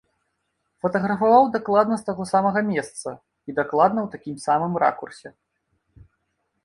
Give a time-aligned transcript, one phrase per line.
[0.85, 3.09] Фатаграфаваў дакладна з таго самага месца
[3.47, 5.29] і дакладна ў такім самым ракурсе.